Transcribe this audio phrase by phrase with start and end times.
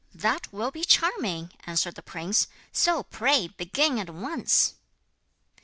[0.15, 4.73] 'That will be charming,' answered the prince, 'so pray begin at once.'